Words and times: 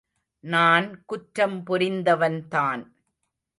நான் 0.43 1.05
குற்றம் 1.05 1.63
புரிந்தவன்தான். 1.65 2.83